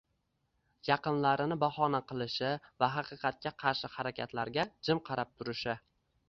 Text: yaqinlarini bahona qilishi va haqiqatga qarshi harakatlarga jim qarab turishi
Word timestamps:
yaqinlarini 0.87 1.57
bahona 1.63 1.99
qilishi 2.11 2.49
va 2.85 2.89
haqiqatga 2.95 3.53
qarshi 3.65 3.91
harakatlarga 3.99 4.67
jim 4.89 5.03
qarab 5.13 5.33
turishi 5.39 5.79